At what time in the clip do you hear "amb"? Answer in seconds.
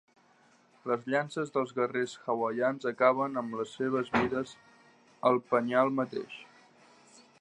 3.43-3.59